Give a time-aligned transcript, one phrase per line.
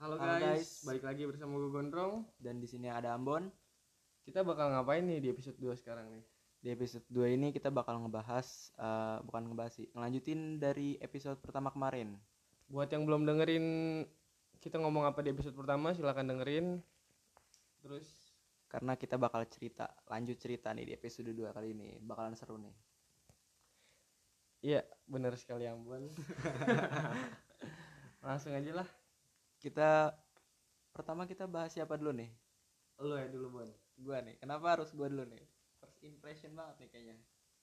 [0.00, 0.64] Halo, Halo, guys.
[0.64, 0.70] guys.
[0.88, 2.24] balik lagi bersama gue Gondrong.
[2.40, 3.52] dan di sini ada Ambon.
[4.24, 6.24] Kita bakal ngapain nih di episode 2 sekarang nih?
[6.64, 11.68] Di episode 2 ini kita bakal ngebahas eh, bukan ngebahas sih, ngelanjutin dari episode pertama
[11.68, 12.16] kemarin.
[12.72, 13.66] Buat yang belum dengerin
[14.64, 16.80] kita ngomong apa di episode pertama, silahkan dengerin.
[17.84, 18.08] Terus
[18.72, 22.00] Karena kita bakal cerita, lanjut cerita nih di episode 2 kali ini.
[22.00, 22.72] Bakalan seru nih.
[24.64, 26.08] iya, benar sekali Ambon.
[28.24, 28.99] Langsung aja lah.
[29.60, 30.16] Kita
[30.96, 32.32] pertama kita bahas siapa dulu nih?
[33.04, 33.70] Lo ya dulu, Bon.
[34.00, 34.40] Gua nih.
[34.40, 35.44] Kenapa harus gua dulu nih?
[35.80, 37.16] First impression banget nih kayaknya.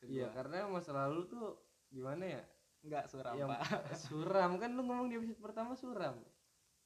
[0.05, 1.57] Iya, karena masa lalu tuh
[1.89, 2.41] gimana ya?
[2.85, 3.61] Enggak suram, Yang Pak.
[4.05, 6.21] suram kan lu ngomong di episode pertama suram.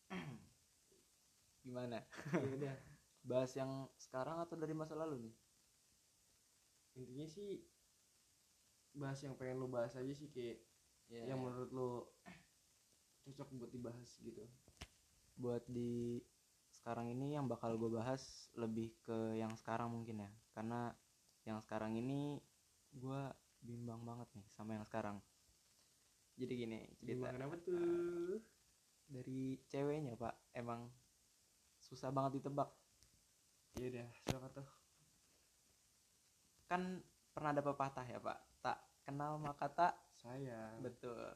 [1.68, 2.00] Gimana?
[2.32, 2.76] Udah.
[3.30, 5.36] Bahas yang sekarang atau dari masa lalu nih?
[6.98, 7.62] Intinya sih
[8.91, 10.60] bahas yang pengen lu bahas aja sih kayak
[11.12, 12.08] Ya, yang menurut lu
[13.28, 14.48] cocok buat dibahas gitu.
[15.41, 16.22] Buat di
[16.72, 20.32] sekarang ini yang bakal gue bahas lebih ke yang sekarang mungkin ya.
[20.54, 20.93] Karena
[21.49, 22.38] yang sekarang ini
[22.93, 23.21] gue
[23.66, 25.18] bimbang banget nih sama yang sekarang.
[26.38, 27.27] Jadi gini cerita.
[27.27, 28.40] Gimana kenapa tuh?
[29.12, 30.55] dari ceweknya pak.
[30.55, 30.88] Emang
[31.84, 32.71] susah banget ditebak.
[33.76, 34.68] Iya udah, siapa tuh?
[36.71, 37.04] kan
[37.35, 38.40] pernah ada pepatah ya pak.
[38.63, 40.79] Tak kenal maka tak Sayang.
[40.79, 41.27] betul.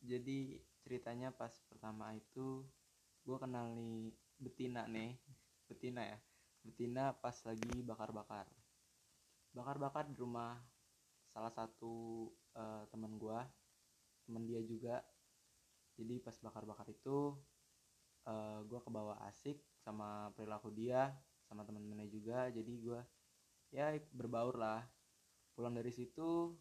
[0.00, 2.64] Jadi ceritanya pas pertama itu
[3.22, 3.70] gue kenal
[4.38, 5.14] betina nih.
[5.70, 6.18] Betina ya.
[6.62, 8.46] Betina pas lagi bakar-bakar.
[9.54, 10.58] Bakar-bakar di rumah
[11.32, 13.38] salah satu eh, teman gue
[14.26, 15.02] teman dia juga.
[15.98, 17.38] Jadi pas bakar-bakar itu
[18.26, 21.14] eh, gue kebawa asik sama perilaku dia
[21.46, 22.50] sama teman-temannya juga.
[22.50, 23.00] Jadi gue
[23.70, 24.82] ya berbaur lah.
[25.54, 26.58] Pulang dari situ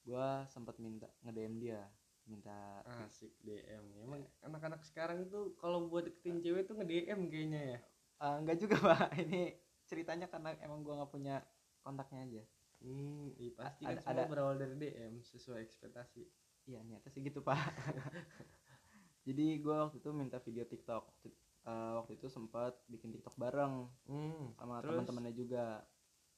[0.00, 1.84] gue sempat minta nge-DM dia
[2.30, 2.54] minta
[3.02, 3.82] Asik DM.
[4.00, 7.78] Emang anak-anak sekarang tuh kalau buat deketin cewek tuh nge-DM kayaknya ya.
[8.20, 9.18] Eh, enggak juga pak.
[9.18, 11.42] Ini ceritanya karena emang gue nggak punya
[11.82, 12.42] kontaknya aja.
[12.80, 16.22] Hmm, iya pasti Ada- kan semua ada- berawal dari DM sesuai ekspektasi.
[16.64, 17.58] iya niatnya sih gitu pak.
[19.26, 21.02] Jadi gue waktu itu minta video TikTok.
[21.04, 21.34] Waktu-
[21.66, 25.82] eh, waktu itu sempat bikin TikTok bareng Hmm, sama teman-temannya juga.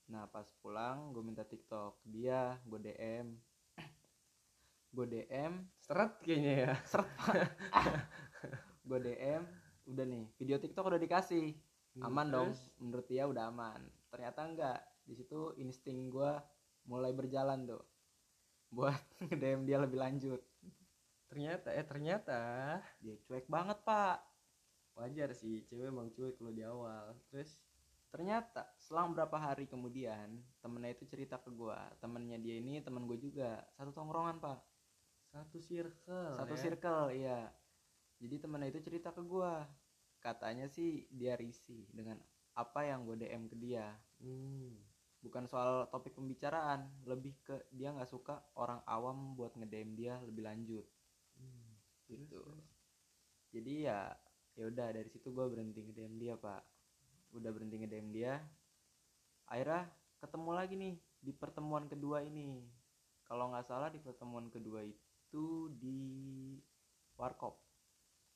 [0.09, 2.00] Nah pas pulang gue minta TikTok.
[2.03, 3.37] Dia gue DM
[4.92, 6.72] gue DM seret kayaknya ya.
[6.84, 7.08] seret.
[7.16, 7.32] Pak
[8.82, 9.42] gue DM
[9.88, 11.56] udah nih video TikTok udah dikasih.
[11.92, 12.72] Hmm, aman dong terus?
[12.80, 13.80] menurut dia udah aman.
[14.12, 14.80] Ternyata enggak.
[15.03, 16.30] Di situ insting gue
[16.86, 17.82] mulai berjalan tuh
[18.72, 19.00] buat
[19.41, 20.41] DM dia lebih lanjut.
[21.32, 22.41] Ternyata eh ternyata.
[23.00, 24.20] Dia cuek banget pak.
[24.92, 27.16] Wajar sih cewek emang cuek kalau di awal.
[27.32, 27.56] Terus?
[28.12, 33.16] Ternyata selang berapa hari kemudian temennya itu cerita ke gue temennya dia ini temen gue
[33.16, 33.64] juga.
[33.72, 34.72] Satu tongkrongan pak
[35.32, 36.60] satu circle satu ya.
[36.60, 37.41] circle iya
[38.20, 39.53] jadi temennya itu cerita ke gue
[40.20, 42.20] katanya sih dia risih dengan
[42.54, 43.91] apa yang gue DM ke dia
[44.22, 44.78] Hmm.
[45.19, 50.47] bukan soal topik pembicaraan lebih ke dia nggak suka orang awam buat nge-DM dia lebih
[50.47, 50.87] lanjut
[51.34, 51.75] Hmm.
[52.06, 52.66] gitu Terus, terus.
[53.50, 53.98] jadi ya
[54.54, 56.62] ya udah dari situ gue berhenti nge-DM dia pak
[57.32, 58.38] udah berhenti nge-DM dia
[59.48, 59.88] akhirnya
[60.21, 62.62] ketemu lagi nih di pertemuan kedua ini
[63.25, 65.12] kalau nggak salah di pertemuan kedua itu
[65.72, 65.98] di
[67.15, 67.62] warkop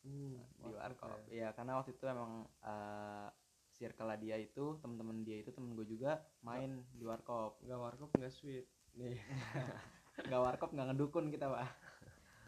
[0.07, 1.35] Hmm, di warkop warkop ya.
[1.35, 3.29] ya karena waktu itu emang eh
[3.75, 8.31] circle dia itu temen-temen dia itu temen gue juga main di warkop Enggak warkop enggak
[8.31, 8.65] sweet.
[8.95, 9.19] Nih.
[10.27, 11.69] nggak warkop nggak ngedukun kita pak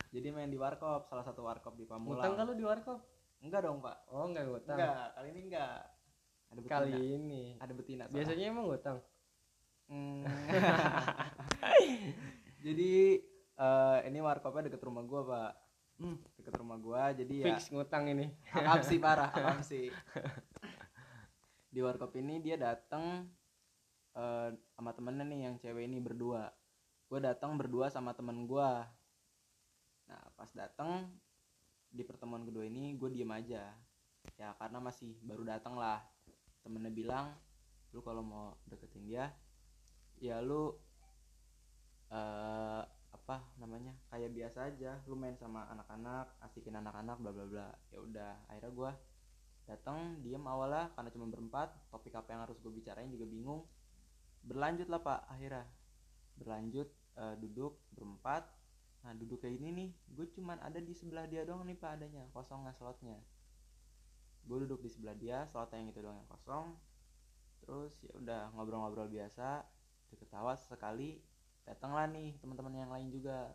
[0.09, 2.99] jadi main di warkop salah satu warkop di Pamulang Ngutang kalau di warkop?
[3.43, 4.79] enggak dong pak Oh, enggak ngutang.
[4.79, 5.75] enggak kali ini enggak
[6.49, 7.43] ada betina Kali ini.
[7.61, 8.15] ada betina soalnya.
[8.17, 8.99] Biasanya emang ngutang.
[9.89, 10.21] Hmm.
[12.65, 12.93] jadi
[13.59, 15.53] eh, ini warkopnya deket rumah gua pak.
[15.99, 16.15] Hmm.
[16.39, 18.31] deket rumah gua jadi ya Fix ngutang ini.
[18.55, 19.91] akam sih parah akam sih
[21.69, 23.29] di warkop ini dia datang
[24.17, 26.49] eh, sama temennya nih yang cewek ini berdua.
[27.09, 28.85] Gue datang berdua sama temen gua.
[30.09, 31.09] Nah pas datang
[31.89, 33.75] di pertemuan kedua ini gue diem aja.
[34.37, 36.05] Ya karena masih baru datang lah.
[36.65, 37.27] Temennya bilang
[37.93, 39.33] lu kalau mau deketin dia
[40.21, 40.77] ya lu
[42.13, 42.83] eh
[43.29, 45.05] apa namanya kayak biasa aja.
[45.05, 47.69] Lu main sama anak-anak asikin anak-anak bla bla bla.
[47.93, 48.91] Ya udah akhirnya gua
[49.69, 51.69] datang diem awalnya karena cuma berempat.
[51.93, 53.69] Topik apa yang harus gue bicarain juga bingung.
[54.41, 55.69] Berlanjut lah pak akhirnya.
[56.41, 56.89] Berlanjut
[57.21, 58.49] eh, duduk berempat.
[59.05, 62.25] Nah duduk kayak ini nih gue cuman ada di sebelah dia doang nih pak adanya.
[62.33, 63.21] Kosong nggak slotnya.
[64.49, 66.81] Gue duduk di sebelah dia slotnya yang itu doang yang kosong.
[67.61, 69.69] Terus ya udah ngobrol-ngobrol biasa.
[70.17, 71.21] Ketawa sekali
[71.69, 73.53] datanglah nih teman-teman yang lain juga.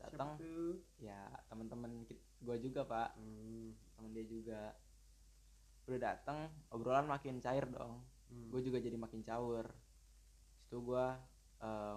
[0.00, 0.84] Datang tuh?
[1.00, 2.04] ya teman-teman
[2.40, 3.16] gue juga pak.
[3.20, 3.76] Hmm.
[3.96, 4.60] temen dia juga.
[5.84, 8.00] Udah datang obrolan makin cair dong.
[8.32, 8.48] Hmm.
[8.48, 9.68] gue juga jadi makin caur.
[10.64, 11.06] Situ gue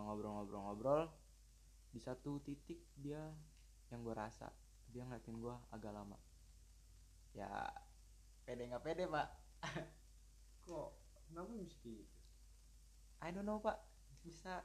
[0.04, 1.08] ngobrol-ngobrol-ngobrol.
[1.92, 3.32] Di satu titik dia
[3.88, 4.52] yang gue rasa
[4.92, 6.20] dia ngeliatin gue agak lama.
[7.32, 7.48] Ya
[8.44, 9.28] pede nggak pede pak?
[10.68, 10.90] Kok
[11.32, 11.96] kenapa kayak gitu?
[13.24, 13.80] I don't know pak.
[14.24, 14.64] Bisa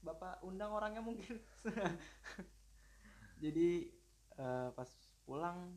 [0.00, 1.40] bapak undang orangnya mungkin.
[3.42, 3.88] Jadi
[4.36, 4.90] eh, pas
[5.24, 5.76] pulang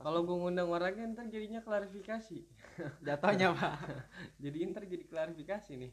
[0.00, 2.40] kalau gue ngundang orangnya ntar jadinya klarifikasi.
[3.06, 3.76] Jatuhnya pak.
[4.42, 5.92] Jadi ntar jadi klarifikasi nih.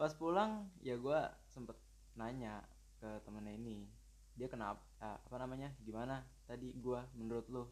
[0.00, 1.76] Pas pulang ya gue sempet
[2.16, 2.64] nanya
[2.96, 3.84] ke temennya ini.
[4.32, 7.64] Dia kenapa ah, apa namanya gimana tadi gue menurut lo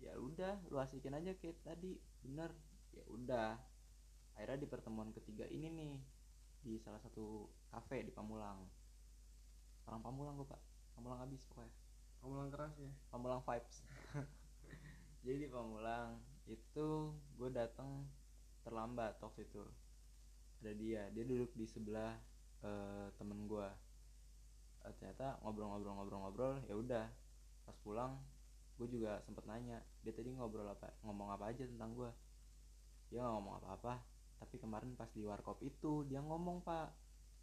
[0.00, 2.00] ya udah lu asikin aja kayak tadi.
[2.24, 2.48] Bener.
[2.96, 3.60] Ya udah.
[4.40, 5.94] Akhirnya di pertemuan ketiga ini nih
[6.64, 8.68] di salah satu kafe di Pamulang.
[9.88, 10.60] Orang Pamulang gue pak.
[10.92, 11.72] Pamulang habis pokoknya.
[12.20, 12.92] Ngomong keras ya?
[13.08, 13.76] Pamulang vibes.
[15.24, 18.04] Jadi di Pamulang itu gue datang
[18.62, 19.64] terlambat waktu itu.
[20.60, 22.14] Ada dia dia duduk di sebelah
[22.62, 23.66] eh, temen gue
[24.82, 27.06] Eh, ternyata ngobrol-ngobrol-ngobrol-ngobrol ya udah.
[27.62, 28.18] Pas pulang
[28.80, 30.90] gue juga sempet nanya dia tadi ngobrol apa?
[31.06, 32.10] Ngomong apa aja tentang gue
[33.12, 34.00] dia nggak ngomong apa-apa
[34.40, 36.88] tapi kemarin pas di warkop itu dia ngomong pak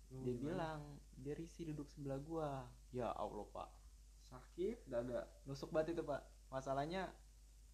[0.09, 0.81] dia bilang
[1.19, 2.49] dia risih duduk sebelah gue
[2.97, 3.69] ya allah pak.
[4.29, 5.25] Sakit dada.
[5.45, 6.21] Nusuk banget itu pak.
[6.49, 7.09] Masalahnya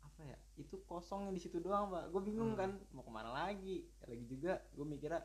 [0.04, 2.12] apa ya itu kosongnya di situ doang pak.
[2.12, 2.60] Gue bingung Hmm.
[2.60, 3.88] kan mau ke mana lagi?
[4.04, 5.22] Ya, lagi juga gue mikirnya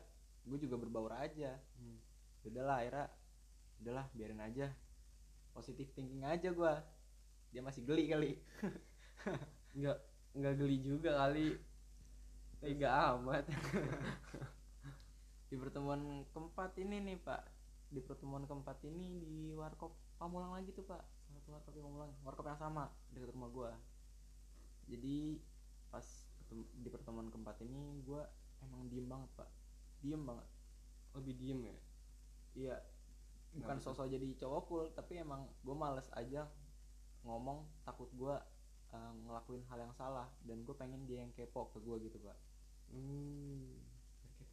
[0.47, 1.59] gue juga berbaur aja.
[1.77, 1.99] Hmm.
[2.41, 3.05] udahlah akhirnya
[3.83, 4.67] udahlah biarin aja.
[5.53, 6.73] Positif thinking aja gue
[7.51, 8.31] dia masih geli kali.
[9.77, 9.97] Nggak
[10.31, 11.59] nggak geli juga kali.
[12.61, 13.49] Tega amat
[15.51, 17.43] di pertemuan keempat ini nih pak.
[17.91, 21.03] Di pertemuan keempat ini di warkop Pamulang lagi tuh pak.
[21.35, 22.15] Satu warkop di Pamulang.
[22.23, 23.71] Warkop yang sama dekat rumah gua.
[24.87, 25.43] Jadi
[25.91, 26.07] pas
[26.55, 28.23] di pertemuan keempat ini gua
[28.63, 29.49] emang diem banget pak.
[29.99, 30.47] Diem banget?
[31.19, 31.77] Lebih diem ya?
[32.55, 32.75] Iya.
[33.51, 36.47] Bukan sosok jadi cowok cool tapi emang gue males aja
[37.27, 38.39] ngomong takut gua
[38.95, 42.39] eh, ngelakuin hal yang salah dan gue pengen dia yang kepo ke gua gitu pak.
[42.95, 43.90] Hmm.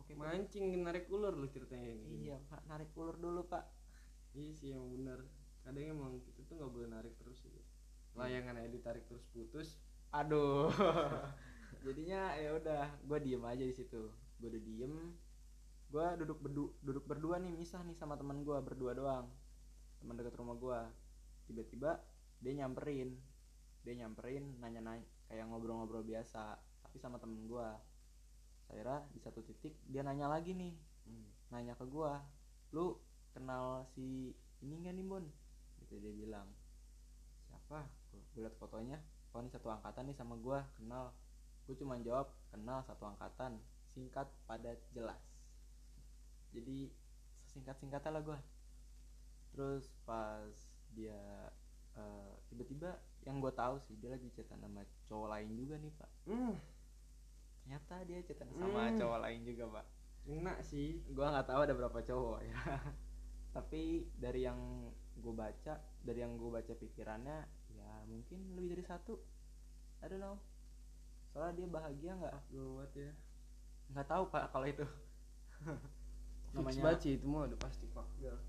[0.08, 2.28] Kepo-kepo mancing narik ulur lu ceritanya ini.
[2.28, 2.64] Iya pak.
[2.64, 3.68] Narik ulur dulu pak.
[4.32, 5.20] Iya sih emang bener.
[5.60, 7.60] Kadang emang kita tuh nggak boleh narik terus gitu
[8.18, 9.78] layangan aja ditarik terus putus.
[10.10, 10.72] Aduh.
[11.86, 14.10] Jadinya ya udah gue diem aja di situ.
[14.42, 14.94] Gue udah diem.
[15.88, 19.30] Gue duduk berdu duduk berdua nih misah nih sama teman gue berdua doang.
[20.02, 20.80] Teman dekat rumah gue
[21.46, 22.02] tiba-tiba
[22.42, 23.14] dia nyamperin.
[23.86, 27.68] Dia nyamperin nanya-nanya kayak ngobrol-ngobrol biasa tapi sama temen gue
[28.68, 30.76] saya di satu titik dia nanya lagi nih
[31.08, 31.56] hmm.
[31.56, 32.12] nanya ke gue
[32.76, 33.00] lu
[33.32, 35.24] kenal si ini nggak nih bon
[35.88, 36.48] gitu dia bilang.
[37.48, 37.88] Siapa?
[38.36, 39.00] Gue liat fotonya.
[39.32, 41.16] Oh ini satu angkatan nih sama gue kenal.
[41.64, 43.56] Gue cuma jawab kenal satu angkatan
[43.88, 45.20] singkat padat jelas.
[46.52, 46.92] Jadi
[47.48, 48.38] sesingkat singkatnya lah gue
[49.56, 50.52] terus pas
[50.92, 51.16] dia
[51.96, 56.10] eh, tiba-tiba yang gue tahu sih dia lagi chatan sama cowok lain juga nih pak.
[56.28, 56.54] Hmm,
[57.68, 58.96] ternyata dia chatan sama Hmm.
[58.96, 59.84] cowok lain juga pak.
[60.24, 61.04] Enak sih.
[61.12, 62.56] Gua nggak tahu ada berapa cowok ya.
[63.60, 64.88] Tapi dari yang
[65.20, 67.44] gue baca dari yang gue baca pikirannya
[67.76, 69.20] ya mungkin lebih dari satu.
[70.00, 70.40] I don't know.
[71.36, 72.36] Soalnya dia bahagia nggak?
[72.56, 73.12] Buat ya.
[73.92, 74.86] Nggak tahu pak kalau itu.
[76.56, 78.40] Namanya sih itu mah udah pasti fuck girl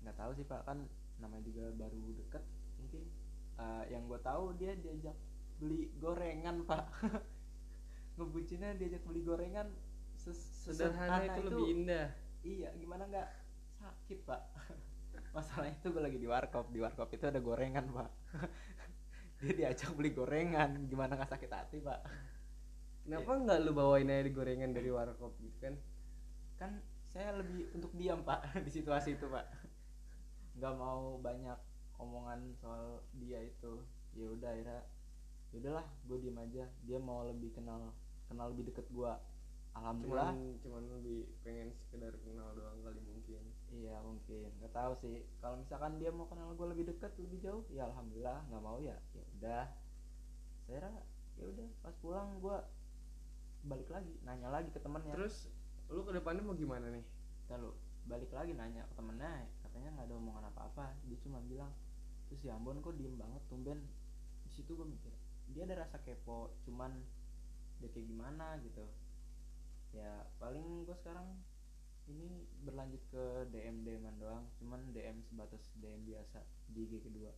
[0.00, 0.84] nggak tahu sih pak kan
[1.16, 2.44] namanya juga baru deket
[2.80, 3.04] mungkin.
[3.56, 5.16] Eh, yang gue tahu dia diajak
[5.60, 6.84] beli gorengan pak
[8.14, 9.68] ngebucinnya diajak beli gorengan
[10.64, 12.06] sederhana itu, lebih indah.
[12.44, 13.28] Iya gimana nggak?
[13.80, 14.40] Sakit pak.
[15.36, 16.70] Masalahnya itu gue lagi di warkop.
[16.70, 18.10] Di warkop itu ada gorengan pak.
[19.42, 20.88] Dia diajak beli gorengan.
[20.88, 22.00] Gimana nggak sakit hati pak?
[23.04, 25.74] Kenapa nggak lu bawain aja di gorengan dari warkop gitu kan?
[26.56, 26.72] Kan
[27.04, 29.44] saya lebih untuk diam pak di situasi itu pak.
[30.56, 31.58] Nggak mau banyak
[32.00, 33.84] omongan soal dia itu.
[34.16, 34.80] Ya udah akhirnya
[35.52, 36.64] ya udahlah gue diem aja.
[36.86, 37.92] Dia mau lebih kenal
[38.34, 39.12] kenal lebih deket gue
[39.78, 40.34] alhamdulillah.
[40.34, 43.42] Cuman cuman lebih pengen sekedar kenal doang kali mungkin.
[43.70, 44.50] Iya mungkin.
[44.58, 45.22] Nggak tahu sih.
[45.38, 48.42] Kalau misalkan dia mau kenal gue lebih deket lebih jauh ya alhamdulillah.
[48.50, 49.64] Nggak mau ya ya udah.
[50.66, 50.90] Saya
[51.38, 52.56] ya udah pas pulang gue
[53.64, 55.14] balik lagi nanya lagi ke temennya.
[55.14, 55.46] Terus
[55.86, 57.06] lu ke depannya mau gimana nih?
[57.46, 57.70] Ntar lu.
[58.10, 60.90] Balik lagi nanya ke temennya katanya nggak ada omongan apa-apa.
[61.06, 61.70] Dia cuma bilang
[62.26, 63.78] terus si Ambon kok diem banget tumben.
[64.42, 65.14] Di situ gue mikir
[65.52, 66.96] dia ada rasa kepo cuman
[67.84, 68.84] dia kayak gimana gitu.
[69.92, 71.28] Ya paling gue sekarang
[72.08, 74.48] ini berlanjut ke DM DM doang.
[74.56, 76.40] Cuman DM sebatas DM biasa
[76.72, 77.32] di IG kedua.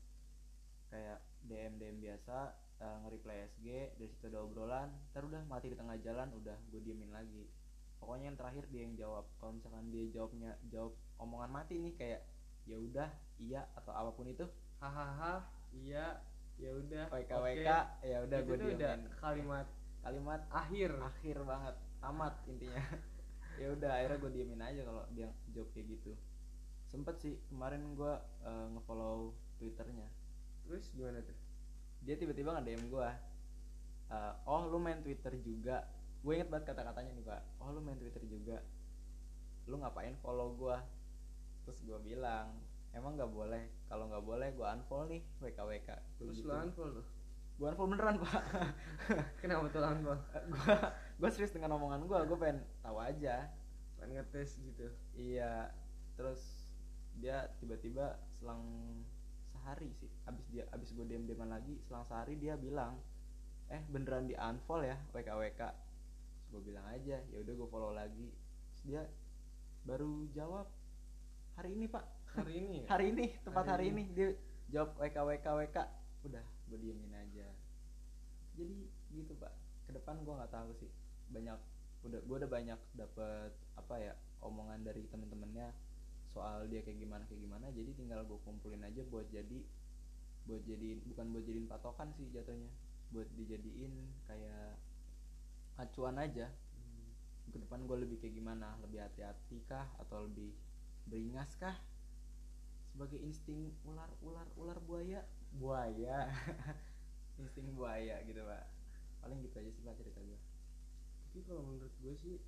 [0.87, 1.19] Kayak
[1.51, 4.95] DM DM biasa uh, nge-reply SG dari situ ada obrolan.
[5.11, 7.51] Ntar udah mati di tengah jalan udah gue diemin lagi.
[7.99, 9.27] Pokoknya yang terakhir dia yang jawab.
[9.43, 12.23] Kalau misalkan dia jawabnya jawab omongan mati nih kayak
[12.67, 14.43] ya udah iya atau apa pun itu
[14.83, 15.39] hahaha
[15.71, 16.19] iya
[16.59, 17.31] ya udah oke.
[17.31, 17.71] WK
[18.03, 19.01] ya udah gue udah diemin.
[19.23, 19.67] kalimat
[20.07, 20.95] kalimat akhir.
[21.03, 21.75] Akhir banget.
[21.99, 22.83] Tamat intinya.
[23.57, 26.13] Ya udah akhirnya gue diemin aja kalau dia jawab kayak gitu.
[26.93, 28.13] Sempet sih kemarin gue
[28.45, 30.05] uh, ngefollow twitternya.
[30.69, 31.33] Terus gimana tuh?
[32.05, 33.09] Dia tiba-tiba nge DM gue
[34.13, 35.89] uh, oh lu main twitter juga?
[36.21, 37.41] Gue inget banget kata-katanya nih pak.
[37.65, 38.61] Oh lu main twitter juga?
[39.73, 40.77] Lu ngapain follow gue
[41.65, 42.61] terus gue bilang
[42.93, 43.73] emang nggak boleh.
[43.89, 45.89] Kalau nggak boleh gue unfollow nih wk wk
[46.21, 47.01] terus lu unfollow
[47.57, 48.43] gue unfollow beneran pak.
[49.41, 50.21] Kenapa tuh unfollow
[50.53, 50.75] gue
[51.17, 53.49] gue serius dengan omongan gue gue pengen tahu aja.
[53.97, 54.93] Pengen ngetes gitu.
[55.17, 55.73] Iya.
[56.21, 56.41] Terus
[57.17, 58.61] dia tiba-tiba selang
[59.49, 60.13] sehari sih.
[60.29, 63.01] Abis dia abis gue dm deman lagi selang sehari dia bilang
[63.73, 67.93] eh beneran di unfollow ya wk wk terus gue bilang aja ya udah gue follow
[67.97, 68.29] lagi.
[68.69, 69.03] Terus dia
[69.89, 70.69] baru jawab
[71.57, 72.05] hari ini pak.
[72.37, 72.87] Hari ini ya?
[72.93, 74.05] hari ini tepat hari, Hari ini.
[74.13, 74.29] dia
[74.69, 75.79] jawab wk wk wk
[76.29, 77.49] udah gue diemin aja.
[78.59, 79.53] Jadi gitu pak.
[79.87, 80.91] Ke depan gue nggak tahu sih.
[81.31, 81.59] Banyak
[82.07, 85.75] udah gue udah banyak dapet apa ya omongan dari temen-temennya
[86.31, 87.67] soal dia kayak gimana kayak gimana.
[87.73, 89.65] Jadi tinggal gue kumpulin aja buat jadi
[90.47, 92.71] buat jadiin bukan buat jadiin patokan sih jatuhnya.
[93.15, 93.95] Buat dijadiin
[94.27, 94.77] kayak
[95.79, 96.51] acuan aja.
[97.47, 98.75] Ke depan gue lebih kayak gimana?
[98.83, 99.87] Lebih hati-hati kah?
[100.03, 100.51] Atau lebih
[101.07, 101.79] beringas kah?
[102.91, 105.23] Sebagai insting ular ular ular buaya
[105.57, 106.29] buaya.
[107.41, 108.65] Insting buaya gitu pak.
[109.21, 110.41] Paling gitu aja sih pak cerita gue
[111.37, 112.41] tapi kalau menurut gue sih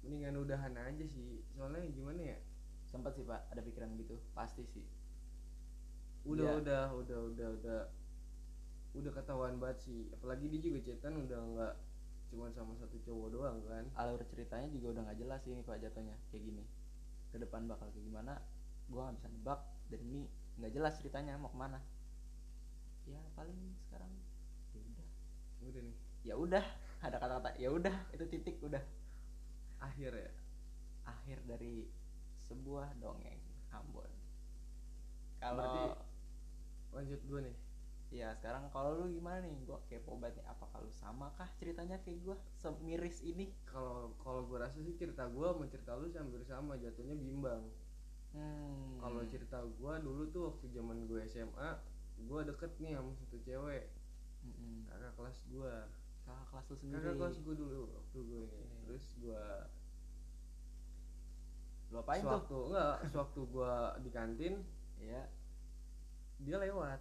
[0.00, 1.44] mendingan udahan aja sih.
[1.52, 2.38] Soalnya gimana ya?
[2.88, 4.16] Sempat sih pak ada pikiran gitu.
[4.32, 4.80] Pasti sih.
[6.24, 6.60] Udah Iya.
[6.64, 7.80] udah udah udah udah.
[8.96, 10.08] Udah ketahuan banget sih.
[10.16, 11.74] Apalagi dia juga cetan udah nggak
[12.32, 13.84] cuma sama satu cowok doang kan?
[13.92, 16.16] Alur ceritanya juga udah nggak jelas sih ini pak jatuhnya.
[16.32, 16.64] Kayak gini.
[17.28, 18.40] Ke depan bakal kayak gimana
[18.88, 19.60] gua nggak bisa nebak.
[19.92, 21.78] Dan ini nggak jelas ceritanya mau ke mana.
[23.08, 24.10] Ya paling sekarang
[24.72, 25.08] ya udah.
[25.68, 25.96] Udah nih.
[26.22, 26.64] Ya udah
[27.02, 28.82] ada kata-kata ya udah itu titik udah.
[29.82, 30.30] Akhir ya?
[31.08, 31.90] Akhir dari
[32.46, 33.40] sebuah dongeng
[33.74, 34.10] Ambon.
[35.42, 35.98] Kalau Berarti-
[36.94, 37.56] lanjut gue nih.
[38.12, 39.56] Ya sekarang kalau lu gimana nih?
[39.64, 43.48] Gua kepo banget nih apakah lu sama kah ceritanya kayak gua semiris ini?
[43.64, 47.64] Kalau kalau gue rasa sih cerita gue sama cerita lu hampir sama jatuhnya bimbang
[48.32, 49.00] hmm.
[49.00, 51.70] kalau cerita gue dulu tuh waktu zaman gue SMA
[52.22, 53.90] gue deket nih sama satu cewek.
[54.42, 54.90] Mm-mm.
[54.90, 55.74] kakak kelas gue
[56.26, 57.02] kakak kelas lu sendiri.
[57.02, 58.76] Kakak kelas gue dulu waktu gue ini.
[58.86, 59.44] Terus gue
[61.92, 62.28] lu apain tuh?
[62.32, 64.54] sewaktu enggak sewaktu gue di kantin
[64.96, 65.22] ya
[66.42, 67.00] dia lewat.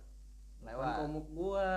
[0.62, 0.96] Lewat.
[1.06, 1.70] Komuk gue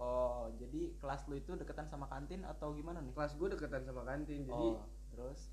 [0.00, 3.12] oh jadi kelas lu itu deketan sama kantin atau gimana nih?
[3.12, 5.52] Kelas gue deketan sama kantin jadi oh, terus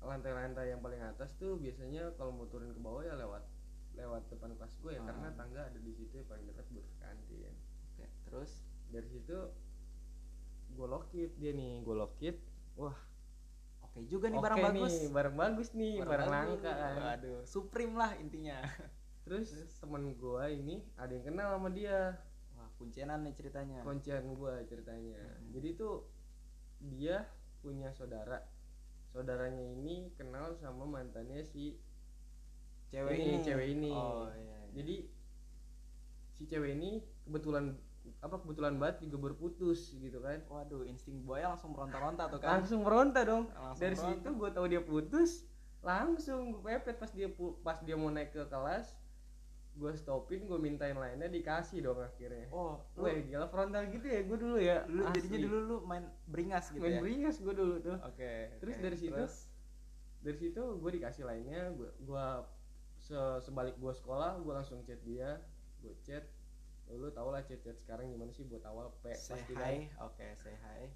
[0.00, 3.42] lantai-lantai yang paling atas tuh biasanya kalau mau turun ke bawah ya lewat
[3.98, 5.06] lewat depan kelas gue ya Ah.
[5.10, 7.54] karena tangga ada di situ yang paling dekat buat ke kantin.
[7.90, 8.50] Oke terus?
[8.94, 9.36] Dari situ
[10.68, 12.36] gue lokit dia nih gue lokit
[12.78, 12.94] wah.
[13.82, 14.92] Oke juga nih oke barang bagus.
[14.94, 16.30] nih barang bagus nih barang, bagus.
[16.30, 16.94] langka kan.
[17.02, 18.58] waduh supreme lah intinya.
[19.26, 19.50] Terus
[19.82, 22.22] temen gue ini ada yang kenal sama dia.
[22.54, 23.82] Wah kuncenan nih ceritanya.
[23.82, 25.18] Kuncian gue ceritanya.
[25.18, 25.50] Hmm.
[25.50, 26.06] jadi tuh
[26.78, 27.26] dia
[27.58, 28.38] punya saudara
[29.18, 31.74] saudaranya ini kenal sama mantannya si
[32.94, 33.90] cewek ini, ini cewek ini.
[33.90, 34.58] oh iya, iya.
[34.78, 34.96] jadi
[36.38, 37.74] si cewek ini kebetulan
[38.22, 42.86] apa kebetulan banget juga berputus gitu kan waduh insting buaya langsung meronta-ronta tuh kan langsung
[42.86, 44.14] meronta dong Langsung dari meronta.
[44.22, 45.30] situ gue tahu dia putus
[45.82, 47.28] langsung gue pepet pas dia
[47.66, 48.94] pas dia mau naik ke kelas
[49.78, 54.38] gue stopin gue mintain lainnya dikasih dong akhirnya oh Wah gila frontal gitu ya gue
[54.38, 55.14] dulu ya lu Asli.
[55.22, 58.82] jadinya dulu lu main beringas gitu main ya beringas gue dulu tuh oke Terus oke.
[58.82, 59.14] dari situ?
[59.14, 59.36] Terus?
[60.18, 62.42] dari situ gue dikasih lainnya gue gua
[62.98, 63.14] se
[63.46, 65.38] sebalik gue sekolah gue langsung chat dia
[65.78, 66.26] gue chat
[66.90, 70.26] lu tau lah chat chat sekarang gimana sih buat awal p say pasti hi oke
[70.42, 70.90] say hi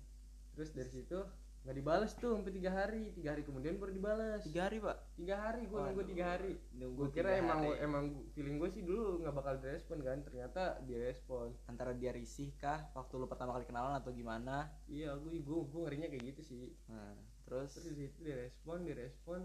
[0.58, 1.22] terus dari situ
[1.62, 3.14] nggak dibales tuh sampai tiga hari.
[3.14, 4.42] Tiga hari kemudian baru dibales.
[4.42, 4.98] Tiga hari pak?
[5.14, 6.52] Tiga hari gue nunggu tiga hari.
[6.74, 7.78] nunggu gue kira emang hari.
[7.86, 8.04] emang
[8.34, 10.18] feeling gue sih dulu nggak bakal direspon kan.
[10.26, 12.90] Ternyata direspon antara dia risih kah?
[12.98, 14.74] Waktu lu pertama kali kenalan atau gimana?
[14.90, 16.64] Iya gue gue gue ngerinya kayak gitu sih.
[16.90, 17.14] Nah,
[17.46, 17.78] terus?
[17.78, 19.40] Terus di situ direspon direspon.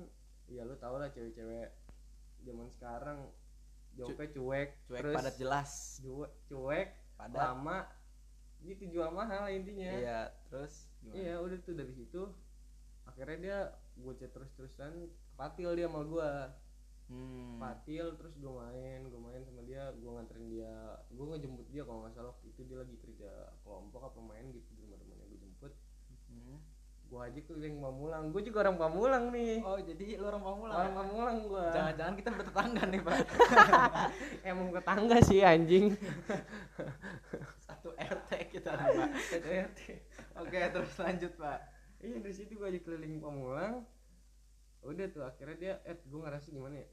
[0.50, 1.70] Ya lu tau lah cewek-cewek
[2.42, 3.30] zaman sekarang.
[3.94, 5.72] Jawabnya cuek cuek terus padat jelas.
[6.02, 7.54] cuek cuek padat.
[7.54, 7.86] lama.
[8.66, 9.94] Gitu jual mahal intinya.
[9.94, 12.22] Iya terus gimana iya udah tuh dari situ
[13.04, 13.58] akhirnya dia
[13.96, 14.94] gue chat terus terusan
[15.34, 16.30] kepatil dia sama gue
[17.08, 17.58] hmm.
[17.58, 20.74] Patil terus gue main gue main sama dia gue nganterin dia
[21.08, 23.32] gue ngejemput dia kalau nggak salah waktu itu dia lagi kerja
[23.64, 25.74] kelompok apa main gitu di rumah temannya gue jemput
[26.28, 26.60] Hmm.
[27.08, 30.92] gue aja keliling Pamulang gue juga orang Pamulang nih oh jadi lu orang Pamulang orang
[30.92, 30.98] ya?
[31.00, 33.18] Pamulang gue jangan-jangan kita bertetangga nih pak
[34.52, 35.96] emang tetangga sih anjing
[37.64, 39.80] satu RT kita nih pak Satu RT.
[40.38, 41.60] Oke terus lanjut pak.
[41.98, 43.86] Iya dari situ gue aja keliling Pamulang.
[44.86, 46.88] Udah tuh akhirnya dia eh gue ngerasa gimana ya?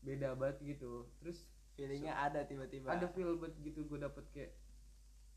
[0.00, 1.08] Beda banget gitu.
[1.20, 2.92] Terus feelingnya ada tiba-tiba.
[2.92, 4.52] ada feel banget gitu gue dapet kayak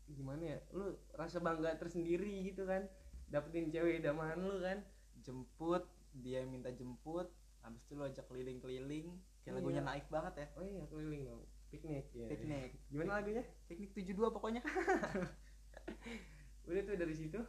[0.06, 0.58] gimana ya?
[0.70, 2.84] Lu rasa bangga tersendiri gitu kan?
[3.32, 4.84] Dapetin cewek idaman lu kan?
[5.24, 7.26] Jemput dia minta jemput
[7.64, 9.16] habis itu lo ajak keliling-keliling.
[9.40, 9.56] Kayak Iya.
[9.56, 10.46] lagunya naik banget ya.
[10.60, 11.42] Oh iya keliling dong.
[11.72, 12.04] Piknik.
[12.12, 12.70] Ya piknik.
[12.92, 13.42] Gimana lagunya?
[13.64, 14.60] Piknik 72 pokoknya
[16.64, 17.40] udah tuh dari situ.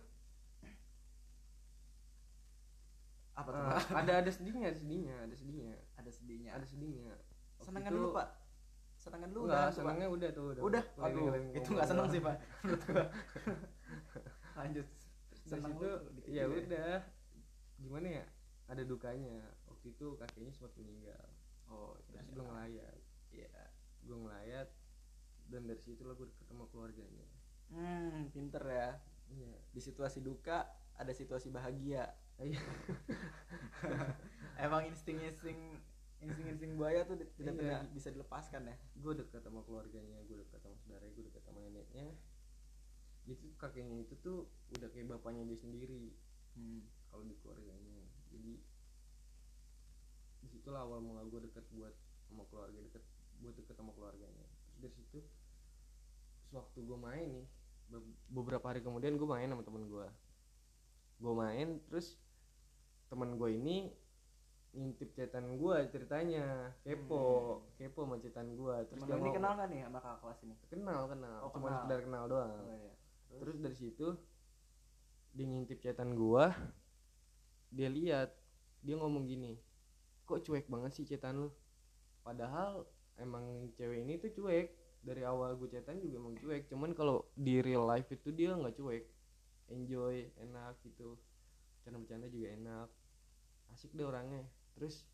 [3.35, 3.61] Apa tuh?
[3.67, 5.75] Pak ada ada sedihnya ada sedihnya ada sedihnya.
[5.99, 6.51] Ada sedihnya.
[6.55, 7.13] Ada sedihnya.
[7.59, 8.27] Senangan itu- dulu pak?
[8.95, 10.63] Senangan dulu enggak udah senangnya udah tuh udah.
[10.63, 10.83] Udah?
[11.03, 13.05] Aduh itu nggak seneng sih pak menurut gua.
[14.59, 14.87] Lanjut.
[14.87, 16.95] Dari seneng situ lu dikit ya udah.
[17.75, 18.25] Gimana ya?
[18.71, 19.37] Ada dukanya.
[19.67, 21.25] Waktu itu kakeknya sempat meninggal.
[21.67, 22.33] Oh terus iya.
[22.33, 22.99] gue ngelayat.
[23.35, 23.55] Iya.
[24.07, 24.67] Gue ngelayat
[25.51, 27.34] dan dari situ lah gue sama keluarganya
[27.73, 28.89] hmm pinter ya.
[29.31, 29.53] Iya.
[29.73, 32.13] Di situasi duka ada situasi bahagia.
[32.35, 32.59] Iya.
[34.65, 35.79] emang insting-insting
[36.23, 37.61] insting-insting buaya tuh tidak Iya.
[37.61, 38.75] tidak bisa dilepaskan ya?
[38.99, 42.07] Gue dekat sama keluarganya gue dekat sama saudaranya gue dekat sama neneknya.
[43.25, 44.45] Itu kakeknya itu tuh
[44.77, 46.13] udah kayak bapaknya dia sendiri.
[46.55, 46.87] Hmm.
[47.11, 47.99] kalau di keluarganya.
[48.31, 48.59] Jadi
[50.43, 51.95] di situlah awal mula gue deket buat
[52.27, 53.03] sama keluarga deket
[53.39, 54.43] buat deket sama keluarganya.
[54.67, 55.19] Terus dari situ
[56.45, 57.45] sewaktu gue main nih
[57.85, 60.07] be- beberapa hari kemudian gue main sama temen gue
[61.15, 62.17] gue main terus
[63.07, 63.77] temen gue ini
[64.75, 66.75] ngintip chatan gue ceritanya.
[66.83, 67.23] Kepo
[67.79, 70.39] kepo sama chatan gue terus temen dia ini ngomong- kenal nggak nih sama kakak kelas
[70.43, 70.55] ini?
[70.67, 71.37] Kenal kenal.
[71.39, 71.75] Oh, cuma kenal.
[71.79, 72.51] sekedar kenal doang.
[72.59, 72.93] Oh, iya.
[73.39, 74.07] terus dari situ
[75.31, 76.51] dia ngintip chatan gua
[77.69, 78.31] dia lihat
[78.79, 79.59] dia ngomong gini
[80.23, 81.49] kok cuek banget sih chatan lu?
[82.19, 82.83] Padahal
[83.15, 86.65] emang cewek ini tuh cuek dari awal gue chatan juga emang cuek.
[86.65, 89.05] Cuman kalau di real life itu dia nggak cuek.
[89.69, 91.13] Enjoy enak gitu.
[91.77, 92.89] Bercanda-bercanda juga enak.
[93.69, 94.41] Asik deh orangnya.
[94.73, 95.05] Terus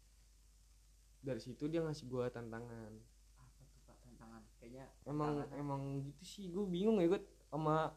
[1.19, 2.95] dari situ dia ngasih gua tantangan.
[3.35, 4.41] Apa tuh pak tantangan?
[4.63, 5.59] Kayaknya emang tantangan.
[5.59, 6.47] emang gitu sih.
[6.47, 7.91] Gue bingung ya gue sama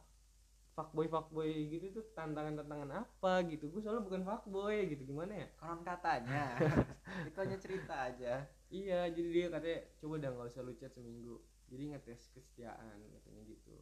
[0.75, 3.71] fuckboy fuckboy gitu tuh tantangan tantangan apa gitu.
[3.71, 5.07] Gue soalnya bukan fuckboy gitu.
[5.07, 5.49] Gimana ya?
[5.63, 6.59] Konon katanya.
[7.31, 8.43] Itu hanya cerita aja.
[8.75, 13.43] Iya jadi dia katanya coba dah nggak usah lu chat seminggu jadi ngetes kesetiaan katanya
[13.45, 13.77] gitu.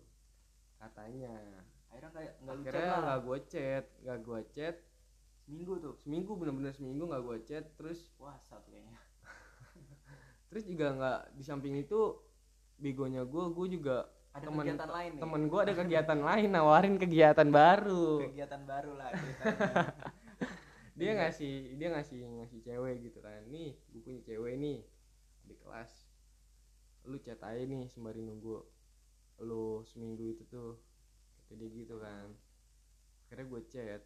[0.76, 1.34] Katanya.
[1.92, 4.76] Akhirnya kayak nggak lucu akhirnya nggak gue chat nggak gue chat.
[5.42, 5.94] Seminggu tuh?
[5.98, 8.96] Seminggu bener-bener seminggu nggak gue chat terus puasa tuh kayaknya.
[10.52, 12.20] Terus juga nggak di samping itu
[12.76, 15.22] begonya gue gue juga ada Temen- kegiatan lain nih.
[15.24, 18.06] temen gue ada kegiatan lain nawarin kegiatan baru.
[18.28, 19.10] Kegiatan baru lah
[20.92, 23.40] dia ngasih dia ngasih ngasih cewek gitu kan.
[23.48, 24.78] Nih gue punya cewek nih
[25.48, 26.11] di kelas
[27.06, 28.62] lu chat aja nih sembari nunggu
[29.42, 30.78] lu seminggu itu tuh
[31.36, 32.30] kata dia gitu kan.
[33.26, 34.02] Akhirnya gue chat.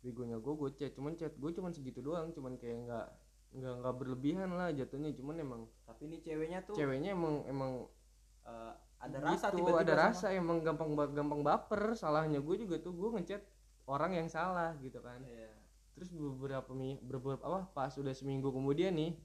[0.00, 3.06] Begonya gue gue chat cuman chat gue cuman segitu doang cuman kayak nggak
[3.56, 7.72] nggak nggak berlebihan lah jatuhnya cuman emang tapi ini ceweknya tuh ceweknya emang emang
[8.46, 11.82] eh, ada rasa gitu, tiba-tiba ada sama- rasa emang gampang gampang baper.
[11.98, 13.42] Salahnya gue juga tuh gue ngechat
[13.90, 15.20] orang yang salah gitu kan.
[15.22, 15.52] Iya.
[15.96, 16.68] terus beberapa
[17.00, 19.16] beberapa apa pas sudah seminggu kemudian nih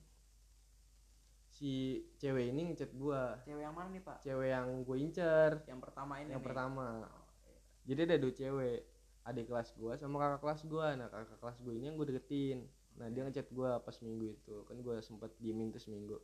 [1.61, 3.37] si cewek ini ngechat gua.
[3.45, 4.17] Cewek yang mana nih pak?
[4.25, 5.61] Cewek yang gue incer.
[5.69, 6.47] Yang pertama ini yang nih.
[6.49, 7.05] pertama.
[7.05, 7.57] Oh, iya.
[7.85, 8.79] jadi ada dua cewek
[9.21, 10.97] adik kelas gua sama kakak kelas gua.
[10.97, 12.65] Nah kakak kelas gue ini yang gue deketin.
[12.97, 14.65] Nah dia ngechat gua pas minggu itu.
[14.65, 16.17] Kan gue sempet diemin tuh seminggu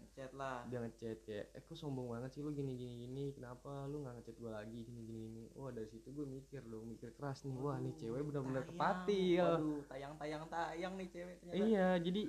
[0.00, 0.66] ngechat lah.
[0.70, 4.22] Dia ngechat kayak eh kok sombong banget sih lu gini gini gini kenapa lu nggak
[4.22, 4.86] ngechat gua lagi?
[4.86, 5.44] Gini gini gini.
[5.58, 7.54] Wah dari situ gue mikir dong mikir keras nih.
[7.58, 9.48] Wah nih cewek benar-benar kepatil.
[9.58, 11.58] Waduh, tayang tayang tayang nih cewek ternyata.
[11.58, 12.22] Iya jadi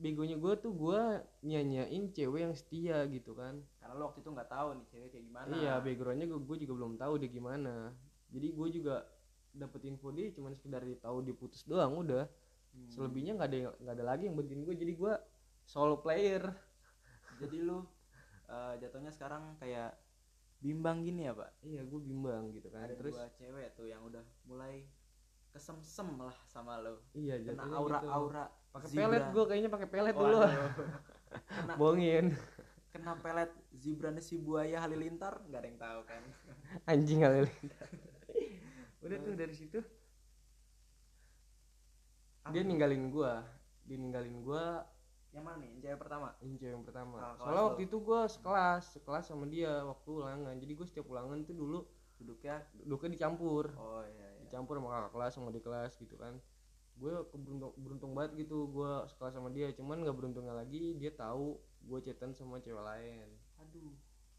[0.00, 1.00] begonya gue tuh gue
[1.44, 3.60] nyanyain cewek yang setia gitu kan.
[3.80, 5.52] Karena lo waktu itu nggak tahu nih cewek kayak gimana.
[5.52, 7.74] Iya backgroundnya gue gue juga belum tahu dia gimana.
[8.30, 8.96] Jadi gue juga
[9.54, 12.26] dapet info dia cuma sekedar tahu dia putus doang udah.
[12.74, 12.90] Hmm.
[12.90, 15.14] selebihnya nggak ada nggak ada lagi yang bentin gue jadi gue
[15.62, 16.42] solo player
[17.46, 17.78] jadi lu
[18.48, 19.96] eh, jatuhnya sekarang kayak
[20.64, 21.50] bimbang gini ya pak?
[21.60, 22.88] Iya gue bimbang gitu kan.
[22.88, 24.88] Ada terus dua cewek tuh yang udah mulai
[25.54, 28.10] kesemsem lah sama lo iya kena aura gitu.
[28.10, 30.38] aura pakai pelet gue kayaknya pakai pelet dulu.
[31.34, 32.26] Kena bohongin.
[32.94, 35.42] kena pelet zebra si buaya halilintar?
[35.50, 36.22] Nggak ada yang tahu kan.
[36.90, 37.38] Anjing kali
[39.04, 39.78] udah tuh dari situ.
[42.54, 43.42] Dia ninggalin gua.
[43.82, 44.86] Dia ninggalin gua
[45.34, 45.68] yang mana nih?
[45.74, 46.28] Yang cewek pertama?
[46.38, 47.16] Ini cewek yang pertama.
[47.18, 50.54] Ah, kelas soalnya waktu itu gue sekelas sekelas sama dia waktu ulangan.
[50.62, 51.78] Jadi gue setiap ulangan tuh dulu
[52.14, 54.42] duduknya duduknya dicampur oh iya iya.
[54.46, 56.38] Dicampur sama kakak kelas sama di kelas gitu kan.
[56.94, 59.74] Gue keberuntung beruntung banget gitu gue sekelas sama dia.
[59.74, 63.26] Cuman nggak beruntungnya lagi dia tahu gue chatan sama cewek lain.
[63.58, 63.90] Aduh.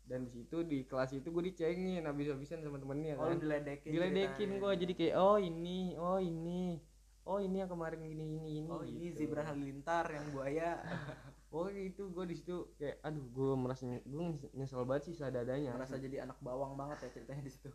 [0.05, 3.41] Dan di situ di kelas itu gue dicengin habis-habisan sama temennya oh kan.
[3.41, 6.77] diledekin diledekin gue jadi kayak oh ini oh ini
[7.25, 9.25] oh ini yang kemarin gini ini ini oh ini gitu.
[9.25, 10.77] zebra halilintar yang buaya.
[11.55, 15.95] Oh itu gue di situ kayak aduh gue merasa gue nyesel banget sih sadadanya merasa
[15.95, 17.71] jadi anak bawang banget ya ceritanya di situ.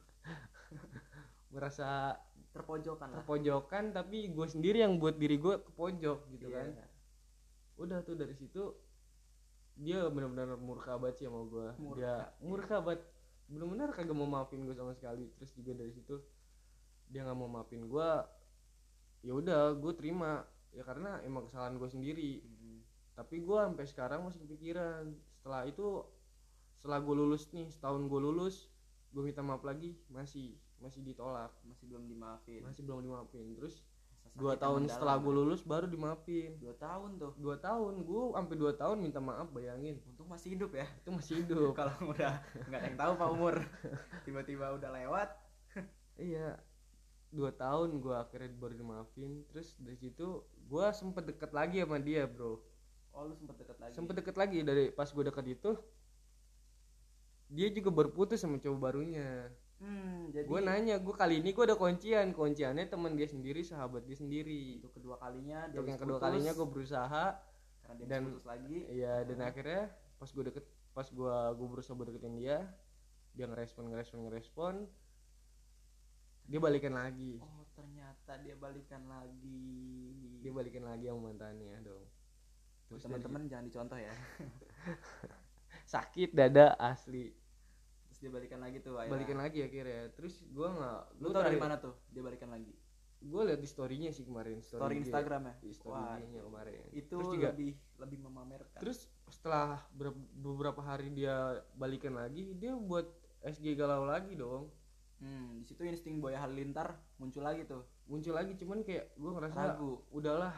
[1.55, 2.13] Merasa
[2.53, 3.23] terpojokan lah.
[3.23, 6.61] terpojokan tapi gue sendiri yang buat diri gue ke pojok gitu Iya.
[6.61, 6.69] kan.
[7.81, 8.77] udah tuh dari situ
[9.81, 11.97] dia benar-benar murka banget sih sama gue Murka.
[11.97, 13.01] dia murka banget.
[13.49, 15.33] Benar-benar kagak mau maafin gue sama sekali.
[15.41, 16.21] Terus juga dari situ
[17.09, 18.09] dia nggak mau maafin gue
[19.21, 20.45] ya udah gue terima.
[20.71, 22.33] Ya karena emang kesalahan gue sendiri.
[22.41, 22.59] Hmm.
[23.19, 25.13] tapi gue sampai sekarang masih kepikiran.
[25.37, 26.07] Setelah itu
[26.81, 28.73] setelah gue lulus nih setahun gue lulus
[29.13, 31.53] gue minta maaf lagi masih masih ditolak.
[31.69, 32.65] Masih belum dimaafin.
[32.65, 33.53] Masih belum dimaafin.
[33.59, 33.85] Terus
[34.31, 35.39] dua tahun setelah gue ya.
[35.43, 36.57] lulus baru dimaafin.
[36.57, 37.33] Dua tahun tuh?
[37.37, 38.07] Dua tahun.
[38.07, 40.01] Gue sampai dua tahun minta maaf bayangin.
[40.09, 40.87] Untung masih hidup ya?
[41.03, 41.75] Itu masih hidup.
[41.81, 43.55] Kalau udah nggak ada yang tahu pak umur.
[44.25, 45.29] Tiba-tiba udah lewat.
[46.17, 46.70] Iya
[47.31, 49.47] dua tahun gue akhirnya baru dimaafin.
[49.51, 52.59] Terus dari situ gue sempet deket lagi sama dia bro.
[53.11, 53.93] Oh lu sempet deket lagi?
[53.95, 55.71] Sempet deket lagi dari pas gue deket itu.
[57.51, 59.51] Dia juga berputus sama cowok barunya.
[59.81, 62.31] Hmm jadi gue nanya gue kali ini gue ada kuncian.
[62.35, 64.79] Kunciannya teman dia sendiri sahabat dia sendiri.
[64.83, 67.27] Untuk kedua kalinya dia untuk yang kedua putus, kalinya gue berusaha.
[67.83, 68.79] Karena dia dan- lagi.
[68.91, 69.83] iya dan akhirnya
[70.21, 72.67] pas gue deket pas gue gue berusaha deketin dia
[73.35, 74.75] dia ngerespon ngerespon ngerespon
[76.51, 77.39] dia balikan lagi.
[77.39, 79.63] Oh ternyata dia balikan lagi.
[80.43, 82.05] Dia balikan lagi sama mantannya dong.
[82.91, 84.11] Terus teman-teman jangan dicontoh ya.
[85.95, 87.31] Sakit dada asli.
[88.11, 89.15] Terus dia balikan lagi tuh akhirnya.
[89.15, 90.11] balikan lagi akhirnya.
[90.19, 92.75] Terus gue nggak lu tau dari mana tuh dia balikan lagi?
[93.21, 95.07] Gue liat di storynya sih kemarin story IG.
[95.07, 95.55] Instagram ya?
[95.63, 96.83] Di story Wah, kemarin.
[96.91, 98.81] itu terus juga lebih lebih memamerkan.
[98.83, 103.07] Terus setelah ber- beberapa hari dia balikan lagi dia buat
[103.47, 104.67] SG galau lagi dong
[105.21, 107.85] hmm di situ insting boy halilintar muncul lagi tuh.
[108.09, 110.01] Muncul lagi cuman kayak gue ngerasa ragu.
[110.11, 110.53] udahlah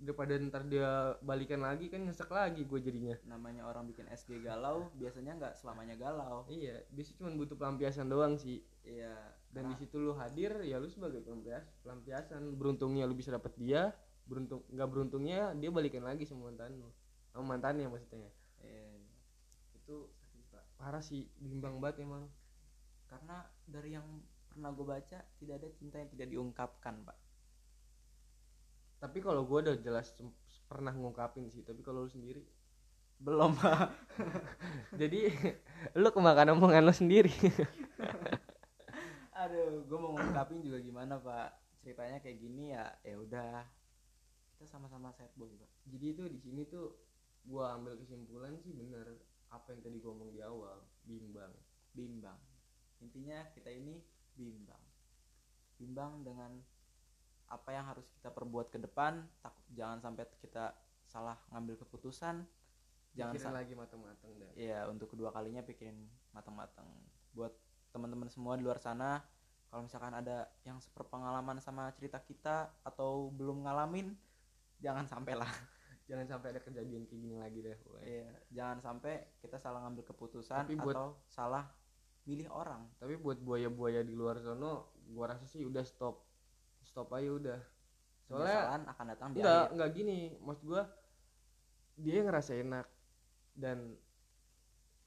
[0.00, 3.14] daripada ntar dia balikan lagi kan nyesek lagi gue jadinya.
[3.28, 6.48] Namanya orang bikin SG galau biasanya nggak selamanya galau.
[6.48, 8.64] Iya biasanya cuma butuh pelampiasan doang sih.
[8.82, 9.14] Iya
[9.50, 12.56] dan di karena- situ lu hadir ya lu sebagai pelampias pelampiasan.
[12.56, 13.92] Beruntungnya lu bisa dapet dia
[14.24, 16.88] beruntung nggak beruntungnya dia balikan lagi sama mantan lu.
[17.30, 18.30] Sama mantannya maksudnya.
[18.60, 18.88] Iya.
[19.76, 20.06] itu
[20.76, 22.24] parah sih bimbang banget emang.
[23.04, 24.04] Karena dari yang
[24.50, 27.18] pernah gue baca tidak ada cinta yang tidak diungkapkan pak.
[29.00, 30.12] Tapi kalau gue udah jelas
[30.66, 32.42] pernah ngungkapin sih tapi kalau lu sendiri?
[33.22, 33.94] Belum pak.
[35.00, 35.30] Jadi
[35.96, 37.32] lu kemakan omongan lu sendiri.
[39.40, 41.54] Aduh gue mau ngungkapin juga gimana pak.
[41.80, 43.64] Ceritanya kayak gini ya ya udah.
[44.58, 45.70] Kita sama-sama sad boy pak.
[45.88, 46.92] Jadi itu di sini tuh
[47.48, 49.16] gua ambil kesimpulan sih bener
[49.48, 50.84] apa yang tadi gua ngomong di awal.
[51.08, 51.56] Bimbang.
[51.96, 52.49] Bimbang
[53.00, 54.00] intinya kita ini
[54.36, 54.80] bimbang.
[55.76, 56.52] Bimbang dengan
[57.50, 59.24] apa yang harus kita perbuat ke depan.
[59.42, 62.46] Takut jangan sampai kita salah ngambil keputusan.
[63.18, 64.50] Jangan Pikirin lagi matang-matang dah.
[64.54, 65.98] Ya untuk kedua kalinya pikirin
[66.30, 66.86] matang-matang
[67.34, 67.50] buat
[67.90, 69.18] teman-teman semua di luar sana
[69.66, 74.14] kalau misalkan ada yang seperpengalaman sama cerita kita atau belum ngalamin
[74.78, 75.50] jangan sampai lah.
[76.10, 77.78] Jangan sampai ada kejadian kayak gini lagi deh.
[78.02, 81.70] Iya, jangan sampai kita salah ngambil keputusan Tapi buat- atau salah
[82.28, 82.88] milih orang.
[83.00, 86.22] Tapi buat buaya-buaya di luar sono gua rasa sih udah stop.
[86.84, 87.60] Stop aja udah.
[88.28, 89.72] Soalnya penyesalan akan datang di enggak akhir.
[89.74, 90.18] enggak gini.
[90.40, 90.82] Maksud gua
[91.96, 92.86] dia ngerasa enak.
[93.56, 93.78] Dan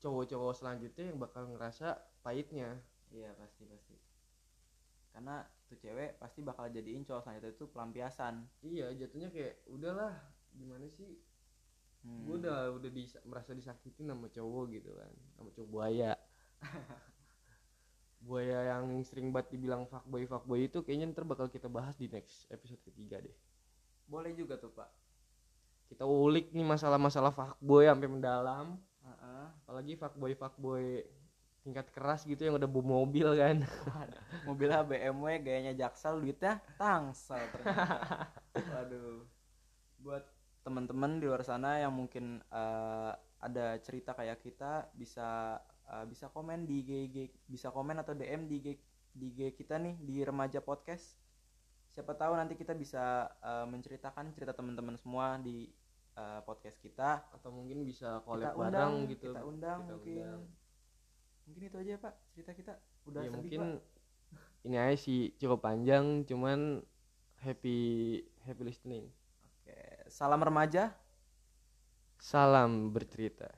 [0.04, 2.76] cowok-cowok selanjutnya yang bakal ngerasa pahitnya.
[3.10, 3.96] Iya pasti pasti.
[5.14, 8.34] Karena tuh cewek pasti bakal jadiin cowok selanjutnya itu pelampiasan.
[8.66, 10.12] Iya jatuhnya kayak udahlah
[10.54, 11.18] gimana sih?
[12.04, 12.28] Hmm.
[12.28, 16.12] gue udah udah dis- merasa disakitin sama cowok gitu kan sama cowok buaya
[18.24, 22.48] buaya yang sering banget dibilang fuckboy fuckboy itu kayaknya ntar bakal kita bahas di next
[22.48, 23.36] episode ketiga deh.
[24.08, 24.88] Boleh juga tuh pak.
[25.92, 28.80] Kita ulik nih masalah-masalah fuckboy sampai mendalam.
[29.04, 29.46] Heeh.
[29.68, 31.04] apalagi fuckboy fuckboy
[31.64, 33.64] tingkat keras gitu yang udah bawa mobil kan.
[34.48, 38.32] Mobilnya BMW gayanya jaksel duitnya tangsel ternyata.
[38.72, 39.28] Waduh.
[40.00, 40.24] Buat
[40.64, 43.12] teman-teman di luar sana yang mungkin eh,
[43.44, 45.60] ada cerita kayak kita bisa
[45.94, 48.68] eh, bisa komen di IG, IG- bisa komen atau DM di IG,
[49.14, 51.22] di IG kita nih di remaja podcast.
[51.94, 53.04] Siapa tahu nanti kita bisa
[53.40, 55.70] eh, menceritakan cerita teman-teman semua di
[56.16, 57.30] eh, podcast kita.
[57.30, 59.30] Atau mungkin bisa kita collab undang bareng gitu.
[59.30, 60.18] kita undang Kita mungkin.
[60.18, 60.42] undang.
[61.44, 62.74] mungkin itu aja pak cerita kita.
[63.04, 63.84] Udah ya sedih, mungkin Pak.
[64.64, 66.80] ini aja sih cukup panjang cuman
[67.44, 67.80] happy
[68.48, 69.06] happy listening.
[69.44, 69.76] Oke,
[70.08, 70.96] salam remaja.
[72.18, 73.52] Salam bercerita